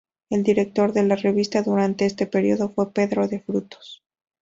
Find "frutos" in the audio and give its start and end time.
3.39-4.01